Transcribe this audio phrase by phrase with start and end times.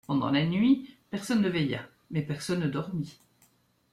[0.07, 3.19] Pendant la nuit, personne ne veilla, mais personne ne dormit.